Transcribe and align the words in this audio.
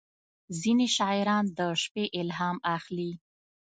•ځینې 0.61 0.87
شاعران 0.97 1.45
د 1.57 1.59
شپې 1.81 2.05
الهام 2.19 2.57
اخلي. 2.75 3.11